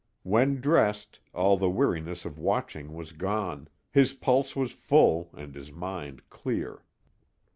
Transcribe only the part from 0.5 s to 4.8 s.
dressed, all the weariness of watching was gone, his pulse was